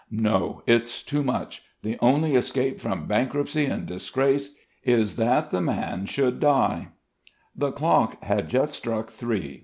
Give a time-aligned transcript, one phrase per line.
[0.09, 1.61] No, it's too much!
[1.83, 6.87] The only escape from bankruptcy and disgrace is that the man should die."
[7.55, 9.59] The clock had just struck three.